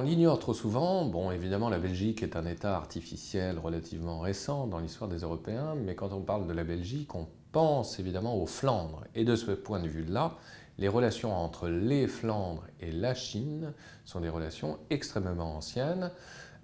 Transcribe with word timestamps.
On 0.00 0.02
l'ignore 0.02 0.38
trop 0.38 0.54
souvent, 0.54 1.04
bon 1.04 1.30
évidemment 1.30 1.68
la 1.68 1.78
Belgique 1.78 2.22
est 2.22 2.34
un 2.34 2.46
État 2.46 2.74
artificiel 2.74 3.58
relativement 3.58 4.20
récent 4.20 4.66
dans 4.66 4.78
l'histoire 4.78 5.10
des 5.10 5.18
Européens, 5.18 5.74
mais 5.74 5.94
quand 5.94 6.14
on 6.14 6.22
parle 6.22 6.46
de 6.46 6.54
la 6.54 6.64
Belgique, 6.64 7.14
on 7.14 7.28
pense 7.52 7.98
évidemment 8.00 8.34
aux 8.34 8.46
Flandres. 8.46 9.04
Et 9.14 9.26
de 9.26 9.36
ce 9.36 9.50
point 9.50 9.78
de 9.78 9.88
vue-là, 9.88 10.38
les 10.78 10.88
relations 10.88 11.36
entre 11.36 11.68
les 11.68 12.06
Flandres 12.06 12.64
et 12.80 12.92
la 12.92 13.12
Chine 13.12 13.74
sont 14.06 14.22
des 14.22 14.30
relations 14.30 14.78
extrêmement 14.88 15.56
anciennes. 15.56 16.10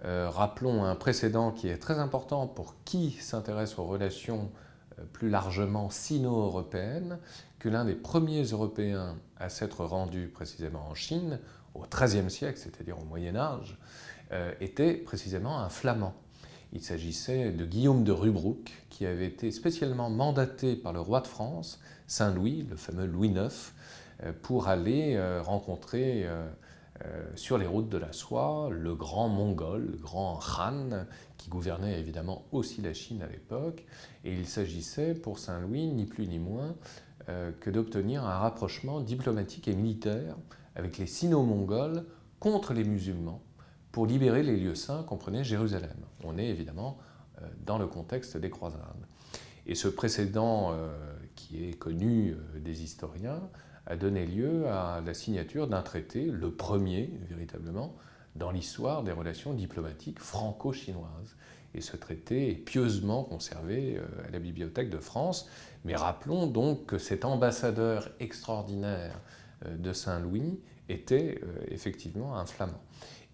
Euh, 0.07 0.31
rappelons 0.31 0.85
un 0.85 0.95
précédent 0.95 1.51
qui 1.51 1.69
est 1.69 1.77
très 1.77 1.99
important 1.99 2.47
pour 2.47 2.75
qui 2.87 3.11
s'intéresse 3.21 3.79
aux 3.79 3.85
relations 3.85 4.51
euh, 4.99 5.03
plus 5.13 5.29
largement 5.29 5.91
sino-européennes, 5.91 7.19
que 7.59 7.69
l'un 7.69 7.85
des 7.85 7.97
premiers 7.97 8.45
Européens 8.45 9.17
à 9.39 9.51
s'être 9.51 9.85
rendu 9.85 10.29
précisément 10.29 10.89
en 10.89 10.95
Chine 10.95 11.39
au 11.77 11.87
XIIIe 11.89 12.31
siècle, 12.31 12.59
c'est-à-dire 12.59 12.99
au 12.99 13.05
Moyen 13.05 13.37
Âge, 13.37 13.77
euh, 14.33 14.53
était 14.61 14.95
précisément 14.95 15.59
un 15.59 15.69
flamand. 15.69 16.15
Il 16.73 16.83
s'agissait 16.83 17.53
de 17.53 17.65
Guillaume 17.65 18.05
de 18.05 18.13
Rubruck, 18.13 18.73
qui 18.91 19.07
avait 19.07 19.27
été 19.27 19.51
spécialement 19.51 20.11
mandaté 20.11 20.75
par 20.75 20.93
le 20.93 21.01
roi 21.01 21.21
de 21.21 21.27
France, 21.27 21.81
Saint 22.07 22.35
Louis, 22.35 22.67
le 22.69 22.77
fameux 22.77 23.07
Louis 23.07 23.29
IX, 23.29 23.73
euh, 24.23 24.33
pour 24.43 24.69
aller 24.69 25.15
euh, 25.15 25.43
rencontrer 25.43 26.27
sur 27.35 27.59
les 27.59 27.67
routes 27.67 27.91
de 27.91 27.99
la 27.99 28.11
soie 28.15 28.71
le 28.73 28.95
grand 28.95 29.29
mongol, 29.29 29.91
le 29.93 29.99
grand 29.99 30.41
Han, 30.59 31.05
qui 31.37 31.51
gouvernait 31.51 32.01
évidemment 32.01 32.47
aussi 32.53 32.81
la 32.81 32.95
Chine 32.95 33.21
à 33.21 33.27
l'époque. 33.27 33.85
Et 34.25 34.33
il 34.33 34.47
s'agissait 34.47 35.13
pour 35.13 35.39
Saint 35.39 35.61
Louis, 35.61 35.89
ni 35.89 36.07
plus 36.07 36.27
ni 36.27 36.39
moins, 36.39 36.75
que 37.27 37.71
d'obtenir 37.71 38.25
un 38.25 38.39
rapprochement 38.39 39.01
diplomatique 39.01 39.67
et 39.69 39.75
militaire 39.75 40.37
avec 40.77 40.99
les 40.99 41.07
sino-mongols 41.07 42.05
contre 42.39 42.73
les 42.73 42.85
musulmans 42.85 43.43
pour 43.97 44.05
libérer 44.07 44.43
les 44.43 44.59
lieux 44.59 44.75
saints, 44.75 45.03
comprenez 45.05 45.43
Jérusalem. 45.43 45.97
On 46.23 46.37
est 46.37 46.49
évidemment 46.49 46.99
euh, 47.41 47.47
dans 47.65 47.79
le 47.79 47.87
contexte 47.87 48.37
des 48.37 48.51
croisades. 48.51 49.07
Et 49.65 49.75
ce 49.75 49.89
précédent, 49.89 50.73
euh, 50.73 50.95
qui 51.35 51.65
est 51.65 51.73
connu 51.73 52.33
euh, 52.33 52.61
des 52.61 52.83
historiens, 52.83 53.41
a 53.87 53.97
donné 53.97 54.27
lieu 54.27 54.69
à 54.69 55.01
la 55.01 55.15
signature 55.15 55.67
d'un 55.67 55.81
traité, 55.81 56.27
le 56.27 56.51
premier 56.51 57.11
véritablement, 57.31 57.97
dans 58.39 58.51
l'histoire 58.51 59.03
des 59.03 59.13
relations 59.13 59.55
diplomatiques 59.55 60.21
franco-chinoises. 60.21 61.37
Et 61.75 61.81
ce 61.81 61.97
traité 61.97 62.51
est 62.51 62.55
pieusement 62.55 63.25
conservé 63.25 64.01
à 64.27 64.31
la 64.31 64.39
Bibliothèque 64.39 64.89
de 64.89 64.99
France. 64.99 65.49
Mais 65.87 65.95
rappelons 65.95 66.47
donc 66.47 66.87
que 66.87 66.99
cet 66.99 67.25
ambassadeur 67.25 68.11
extraordinaire 68.19 69.21
euh, 69.65 69.77
de 69.77 69.93
Saint-Louis 69.93 70.59
était 70.89 71.41
euh, 71.43 71.65
effectivement 71.69 72.37
un 72.37 72.45
flamand. 72.45 72.83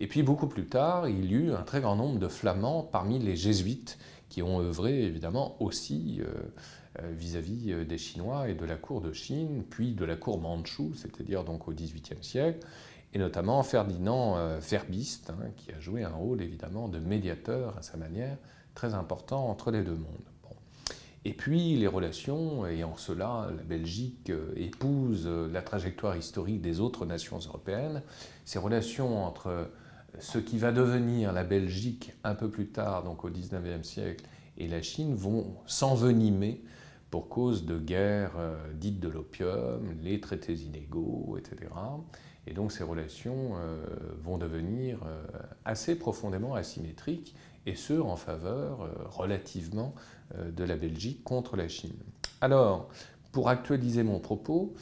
Et 0.01 0.07
puis 0.07 0.23
beaucoup 0.23 0.47
plus 0.47 0.67
tard, 0.67 1.09
il 1.09 1.25
y 1.25 1.35
eut 1.35 1.53
un 1.53 1.63
très 1.63 1.81
grand 1.81 1.97
nombre 1.97 2.19
de 2.19 2.29
flamands 2.29 2.83
parmi 2.83 3.19
les 3.19 3.37
jésuites 3.37 3.99
qui 4.29 4.43
ont 4.43 4.61
œuvré 4.61 5.03
évidemment 5.03 5.57
aussi 5.61 6.21
euh, 6.21 7.11
vis-à-vis 7.13 7.87
des 7.87 7.99
Chinois 7.99 8.49
et 8.49 8.55
de 8.55 8.65
la 8.67 8.77
cour 8.77 9.01
de 9.01 9.13
Chine, 9.13 9.65
puis 9.69 9.93
de 9.93 10.05
la 10.05 10.17
cour 10.17 10.39
mandchoue, 10.39 10.93
c'est-à-dire 10.95 11.45
donc 11.45 11.69
au 11.69 11.73
XVIIIe 11.73 12.23
siècle, 12.23 12.67
et 13.15 13.19
notamment 13.19 13.63
Ferdinand 13.63 14.59
Ferbiste, 14.61 15.31
hein, 15.31 15.51
qui 15.57 15.71
a 15.73 15.81
joué 15.81 16.03
un 16.03 16.15
rôle 16.15 16.41
évidemment 16.41 16.89
de 16.89 16.99
médiateur 16.99 17.77
à 17.77 17.83
sa 17.83 17.97
manière 17.97 18.39
très 18.75 18.95
important 18.95 19.49
entre 19.49 19.71
les 19.71 19.83
deux 19.83 19.95
mondes. 19.95 20.33
Et 21.25 21.33
puis 21.33 21.77
les 21.77 21.87
relations, 21.87 22.67
et 22.67 22.83
en 22.83 22.97
cela 22.97 23.49
la 23.57 23.63
Belgique 23.63 24.31
euh, 24.31 24.53
épouse 24.57 25.25
euh, 25.27 25.49
la 25.53 25.63
trajectoire 25.63 26.17
historique 26.17 26.61
des 26.61 26.81
autres 26.81 27.07
nations 27.07 27.39
européennes, 27.39 28.03
ces 28.45 28.59
relations 28.59 29.25
entre 29.25 29.47
euh, 29.47 29.65
ce 30.19 30.39
qui 30.39 30.59
va 30.59 30.73
devenir 30.73 31.33
la 31.33 31.45
Belgique 31.45 32.13
un 32.25 32.35
peu 32.35 32.51
plus 32.51 32.67
tard, 32.67 33.05
donc 33.05 33.25
au 33.25 33.31
XIXe 33.31 33.87
siècle, 33.87 34.25
et 34.59 34.67
la 34.67 34.83
Chine 34.83 35.15
vont 35.15 35.55
s'envenimer 35.67 36.61
pour 37.11 37.29
cause 37.29 37.67
de 37.67 37.79
guerres 37.79 38.33
dites 38.75 38.99
de 39.01 39.09
l'opium, 39.09 39.83
les 40.03 40.21
traités 40.21 40.55
inégaux, 40.55 41.39
etc. 41.39 41.71
Et 42.47 42.55
donc 42.55 42.73
ces 42.73 42.83
relations 42.83 43.53
vont 44.25 44.37
devenir 44.37 44.99
assez 45.65 45.95
profondément 45.95 46.55
asymétriques, 46.57 47.37
et 47.67 47.77
ce 47.77 47.95
en 47.95 48.17
faveur 48.17 48.91
relativement 49.11 49.95
euh, 50.37 50.51
de 50.51 50.65
la 50.65 50.77
Belgique 50.77 51.25
contre 51.25 51.57
la 51.57 51.69
Chine. 51.69 51.97
Alors, 52.41 52.89
pour 53.33 53.49
actualiser 53.49 54.03
mon 54.03 54.19
propos, 54.19 54.75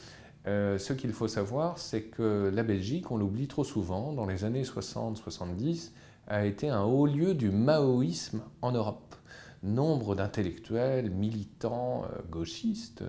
euh, 0.47 0.77
ce 0.77 0.93
qu'il 0.93 1.13
faut 1.13 1.27
savoir, 1.27 1.77
c'est 1.77 2.03
que 2.03 2.51
la 2.53 2.63
Belgique, 2.63 3.11
on 3.11 3.17
l'oublie 3.17 3.47
trop 3.47 3.63
souvent, 3.63 4.13
dans 4.13 4.25
les 4.25 4.43
années 4.43 4.63
60-70, 4.63 5.91
a 6.27 6.45
été 6.45 6.69
un 6.69 6.83
haut 6.83 7.05
lieu 7.05 7.33
du 7.33 7.49
maoïsme 7.49 8.41
en 8.61 8.71
Europe. 8.71 9.15
Nombre 9.63 10.15
d'intellectuels, 10.15 11.11
militants, 11.11 12.05
euh, 12.05 12.19
gauchistes, 12.29 13.03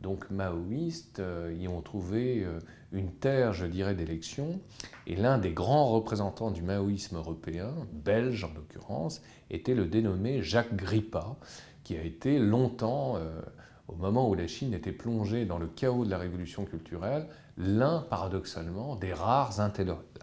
donc 0.00 0.30
maoïstes, 0.30 1.22
y 1.58 1.68
ont 1.68 1.82
trouvé 1.82 2.46
une 2.92 3.12
terre, 3.12 3.52
je 3.52 3.66
dirais, 3.66 3.94
d'élection. 3.94 4.60
Et 5.06 5.16
l'un 5.16 5.38
des 5.38 5.52
grands 5.52 5.90
représentants 5.90 6.50
du 6.50 6.62
maoïsme 6.62 7.16
européen, 7.16 7.72
belge 7.92 8.44
en 8.44 8.50
l'occurrence, 8.54 9.22
était 9.50 9.74
le 9.74 9.86
dénommé 9.86 10.42
Jacques 10.42 10.74
Grippa, 10.74 11.36
qui 11.84 11.96
a 11.96 12.02
été 12.02 12.38
longtemps, 12.38 13.16
euh, 13.16 13.40
au 13.88 13.94
moment 13.94 14.28
où 14.28 14.34
la 14.34 14.46
Chine 14.46 14.74
était 14.74 14.92
plongée 14.92 15.44
dans 15.44 15.58
le 15.58 15.66
chaos 15.66 16.04
de 16.04 16.10
la 16.10 16.18
révolution 16.18 16.64
culturelle, 16.64 17.26
l'un, 17.56 18.00
paradoxalement, 18.00 18.96
des 18.96 19.12
rares 19.12 19.60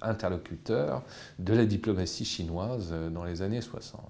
interlocuteurs 0.02 1.04
de 1.40 1.54
la 1.54 1.66
diplomatie 1.66 2.26
chinoise 2.26 2.90
euh, 2.92 3.10
dans 3.10 3.24
les 3.24 3.42
années 3.42 3.62
60. 3.62 4.02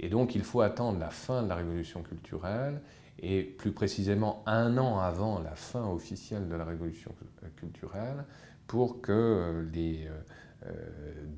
Et 0.00 0.08
donc 0.08 0.34
il 0.34 0.42
faut 0.42 0.60
attendre 0.60 0.98
la 0.98 1.10
fin 1.10 1.42
de 1.42 1.48
la 1.48 1.56
révolution 1.56 2.02
culturelle 2.02 2.80
et 3.20 3.42
plus 3.42 3.72
précisément 3.72 4.42
un 4.46 4.78
an 4.78 4.98
avant 4.98 5.40
la 5.40 5.54
fin 5.54 5.84
officielle 5.84 6.48
de 6.48 6.54
la 6.54 6.64
révolution 6.64 7.12
culturelle, 7.56 8.24
pour 8.68 9.00
que 9.00 9.12
euh, 9.12 9.64
les 9.72 10.06
euh, 10.66 10.72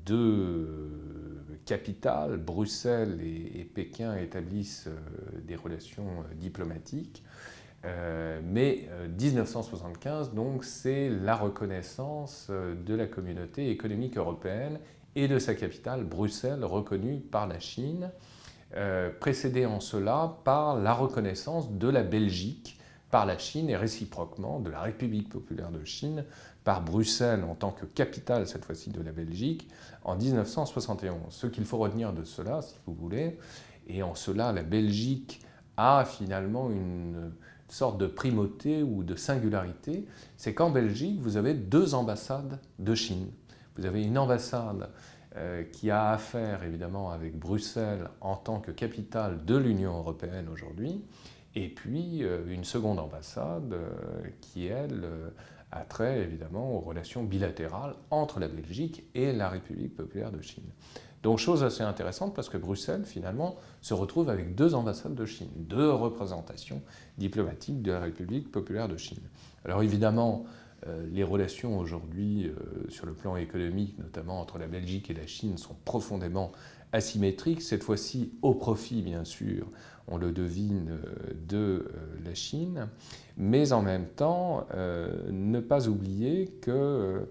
deux 0.05 1.57
capitales, 1.65 2.37
Bruxelles 2.37 3.19
et, 3.21 3.63
Pékin, 3.63 4.15
établissent 4.15 4.87
euh, 4.87 5.41
des 5.41 5.55
relations 5.55 6.23
diplomatiques. 6.35 7.23
mais 7.83 8.87
1975, 9.17 10.33
donc, 10.35 10.63
c'est 10.63 11.09
la 11.09 11.35
reconnaissance 11.35 12.51
de 12.51 12.93
la 12.93 13.07
communauté 13.07 13.71
économique 13.71 14.17
européenne 14.17 14.79
et 15.15 15.27
de 15.27 15.39
sa 15.39 15.55
capitale, 15.55 16.03
Bruxelles, 16.03 16.63
reconnue 16.63 17.19
par 17.19 17.47
la 17.47 17.59
Chine. 17.59 18.11
Euh, 18.75 19.09
précédé 19.19 19.65
en 19.65 19.81
cela 19.81 20.37
par 20.45 20.79
la 20.79 20.93
reconnaissance 20.93 21.71
de 21.71 21.89
la 21.89 22.03
Belgique 22.03 22.79
par 23.09 23.25
la 23.25 23.37
Chine 23.37 23.69
et 23.69 23.75
réciproquement 23.75 24.61
de 24.61 24.69
la 24.69 24.79
République 24.79 25.27
populaire 25.27 25.71
de 25.71 25.83
Chine 25.83 26.23
par 26.63 26.81
Bruxelles 26.81 27.43
en 27.43 27.55
tant 27.55 27.71
que 27.71 27.85
capitale 27.85 28.47
cette 28.47 28.63
fois-ci 28.63 28.89
de 28.89 29.01
la 29.01 29.11
Belgique 29.11 29.67
en 30.05 30.15
1971. 30.15 31.17
Ce 31.29 31.47
qu'il 31.47 31.65
faut 31.65 31.79
retenir 31.79 32.13
de 32.13 32.23
cela, 32.23 32.61
si 32.61 32.75
vous 32.85 32.93
voulez, 32.93 33.37
et 33.87 34.03
en 34.03 34.15
cela 34.15 34.53
la 34.53 34.63
Belgique 34.63 35.41
a 35.75 36.05
finalement 36.05 36.69
une 36.69 37.33
sorte 37.67 37.97
de 37.97 38.07
primauté 38.07 38.83
ou 38.83 39.03
de 39.03 39.15
singularité, 39.15 40.05
c'est 40.37 40.53
qu'en 40.53 40.69
Belgique, 40.69 41.19
vous 41.19 41.35
avez 41.35 41.53
deux 41.53 41.93
ambassades 41.93 42.59
de 42.79 42.95
Chine. 42.95 43.27
Vous 43.77 43.85
avez 43.85 44.03
une 44.03 44.17
ambassade 44.17 44.89
qui 45.71 45.89
a 45.89 46.11
affaire 46.11 46.63
évidemment 46.63 47.11
avec 47.11 47.39
Bruxelles 47.39 48.09
en 48.19 48.35
tant 48.35 48.59
que 48.59 48.71
capitale 48.71 49.45
de 49.45 49.55
l'Union 49.55 49.97
européenne 49.97 50.49
aujourd'hui, 50.51 51.01
et 51.55 51.69
puis 51.69 52.23
euh, 52.23 52.45
une 52.47 52.63
seconde 52.63 52.99
ambassade 52.99 53.73
euh, 53.73 53.89
qui, 54.39 54.67
elle, 54.67 55.05
a 55.71 55.81
trait 55.81 56.19
évidemment 56.19 56.75
aux 56.75 56.79
relations 56.79 57.23
bilatérales 57.23 57.95
entre 58.09 58.39
la 58.39 58.47
Belgique 58.47 59.03
et 59.15 59.31
la 59.31 59.49
République 59.49 59.95
populaire 59.95 60.31
de 60.31 60.41
Chine. 60.41 60.69
Donc 61.23 61.37
chose 61.37 61.63
assez 61.63 61.83
intéressante 61.83 62.33
parce 62.33 62.49
que 62.49 62.57
Bruxelles 62.57 63.05
finalement 63.05 63.55
se 63.81 63.93
retrouve 63.93 64.29
avec 64.29 64.55
deux 64.55 64.73
ambassades 64.73 65.13
de 65.13 65.25
Chine, 65.25 65.51
deux 65.55 65.91
représentations 65.91 66.81
diplomatiques 67.17 67.81
de 67.81 67.91
la 67.91 67.99
République 67.99 68.51
populaire 68.51 68.87
de 68.87 68.97
Chine. 68.97 69.21
Alors 69.63 69.83
évidemment, 69.83 70.45
euh, 70.45 70.60
les 71.11 71.23
relations 71.23 71.77
aujourd'hui 71.77 72.47
euh, 72.47 72.89
sur 72.89 73.05
le 73.05 73.13
plan 73.13 73.35
économique, 73.35 73.97
notamment 73.99 74.41
entre 74.41 74.57
la 74.57 74.67
Belgique 74.67 75.09
et 75.09 75.13
la 75.13 75.27
Chine, 75.27 75.57
sont 75.57 75.75
profondément 75.85 76.51
asymétriques, 76.91 77.61
cette 77.61 77.83
fois-ci 77.83 78.33
au 78.41 78.53
profit, 78.53 79.01
bien 79.01 79.23
sûr, 79.23 79.67
on 80.07 80.17
le 80.17 80.31
devine, 80.31 80.89
euh, 80.89 81.33
de 81.47 81.91
la 82.25 82.33
Chine, 82.33 82.87
mais 83.37 83.73
en 83.73 83.81
même 83.81 84.07
temps, 84.07 84.67
ne 85.31 85.59
pas 85.59 85.87
oublier 85.87 86.47
que, 86.61 87.27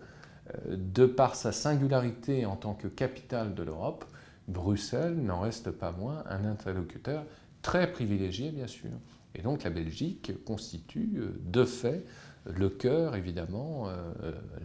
de 0.68 1.06
par 1.06 1.34
sa 1.36 1.52
singularité 1.52 2.46
en 2.46 2.56
tant 2.56 2.74
que 2.74 2.88
capitale 2.88 3.54
de 3.54 3.62
l'Europe, 3.62 4.04
Bruxelles 4.48 5.16
n'en 5.16 5.40
reste 5.40 5.70
pas 5.70 5.92
moins 5.92 6.24
un 6.28 6.44
interlocuteur 6.44 7.24
très 7.62 7.92
privilégié, 7.92 8.50
bien 8.50 8.66
sûr. 8.66 8.90
Et 9.34 9.42
donc 9.42 9.62
la 9.62 9.70
Belgique 9.70 10.32
constitue, 10.44 11.20
de 11.44 11.64
fait, 11.64 12.04
le 12.46 12.68
cœur, 12.68 13.16
évidemment, 13.16 13.88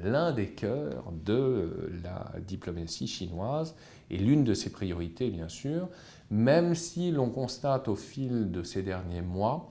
l'un 0.02 0.32
des 0.32 0.48
cœurs 0.48 1.12
de 1.12 1.92
la 2.04 2.32
diplomatie 2.40 3.08
chinoise 3.08 3.76
et 4.10 4.18
l'une 4.18 4.44
de 4.44 4.54
ses 4.54 4.72
priorités, 4.72 5.30
bien 5.30 5.50
sûr, 5.50 5.90
même 6.32 6.74
si 6.74 7.12
l'on 7.12 7.30
constate 7.30 7.88
au 7.88 7.96
fil 7.96 8.52
de 8.52 8.64
ces 8.64 8.82
derniers 8.82 9.22
mois 9.22 9.70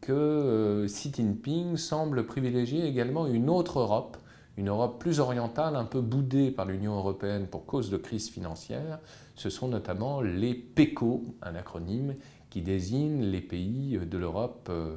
que 0.00 0.84
Xi 0.86 1.12
Jinping 1.12 1.76
semble 1.76 2.26
privilégier 2.26 2.86
également 2.86 3.26
une 3.26 3.50
autre 3.50 3.80
Europe, 3.80 4.16
une 4.56 4.68
Europe 4.68 4.98
plus 5.00 5.20
orientale, 5.20 5.76
un 5.76 5.84
peu 5.84 6.00
boudée 6.00 6.50
par 6.50 6.66
l'Union 6.66 6.96
européenne 6.96 7.46
pour 7.46 7.66
cause 7.66 7.90
de 7.90 7.96
crise 7.96 8.28
financière, 8.28 8.98
ce 9.36 9.50
sont 9.50 9.68
notamment 9.68 10.20
les 10.20 10.54
PECO, 10.54 11.22
un 11.42 11.54
acronyme 11.54 12.14
qui 12.50 12.62
désigne 12.62 13.22
les 13.22 13.40
pays 13.40 13.98
de 13.98 14.18
l'Europe 14.18 14.68
euh, 14.70 14.96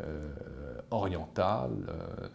euh, 0.00 0.32
orientale, 0.90 1.72
euh, 1.88 2.28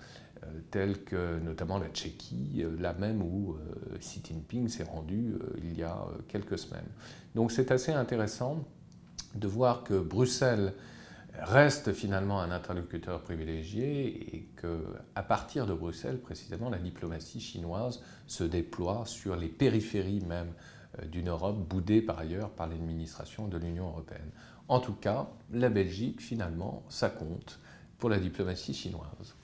tels 0.71 1.03
que 1.03 1.39
notamment 1.39 1.77
la 1.77 1.87
Tchéquie, 1.89 2.65
là 2.79 2.93
même 2.93 3.21
où 3.21 3.57
Xi 3.99 4.21
Jinping 4.25 4.67
s'est 4.69 4.83
rendu 4.83 5.35
il 5.57 5.77
y 5.77 5.83
a 5.83 6.03
quelques 6.27 6.57
semaines. 6.57 6.89
Donc 7.35 7.51
c'est 7.51 7.71
assez 7.71 7.91
intéressant 7.91 8.65
de 9.35 9.47
voir 9.47 9.83
que 9.83 9.99
Bruxelles 9.99 10.73
reste 11.39 11.93
finalement 11.93 12.41
un 12.41 12.49
interlocuteur 12.49 13.21
privilégié 13.21 14.35
et 14.35 14.49
qu'à 14.59 15.23
partir 15.23 15.67
de 15.67 15.75
Bruxelles, 15.75 16.19
précisément, 16.19 16.71
la 16.71 16.79
diplomatie 16.79 17.39
chinoise 17.39 18.01
se 18.25 18.43
déploie 18.43 19.03
sur 19.05 19.35
les 19.35 19.47
périphéries 19.47 20.21
même 20.27 20.53
d'une 21.09 21.29
Europe 21.29 21.57
boudée 21.57 22.01
par 22.01 22.19
ailleurs 22.19 22.49
par 22.49 22.67
l'administration 22.67 23.47
de 23.47 23.57
l'Union 23.57 23.87
européenne. 23.87 24.29
En 24.67 24.79
tout 24.79 24.93
cas, 24.93 25.29
la 25.51 25.69
Belgique, 25.69 26.21
finalement, 26.21 26.83
ça 26.89 27.09
compte 27.09 27.59
pour 27.97 28.09
la 28.09 28.19
diplomatie 28.19 28.73
chinoise. 28.73 29.35